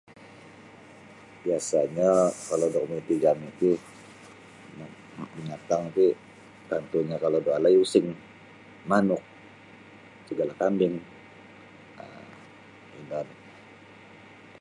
[1.43, 2.11] Biasa'nyo
[2.49, 3.69] kalau da negri' jami' ti
[4.79, 6.05] um binatang ti
[6.69, 8.07] tantu'nyo kalau da walai using
[8.89, 9.21] manuk
[10.27, 10.93] sagala kambing
[12.03, 12.27] um
[12.99, 13.39] ino oni'.